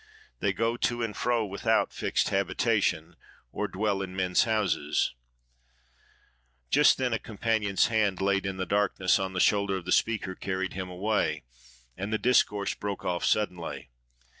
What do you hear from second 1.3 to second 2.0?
without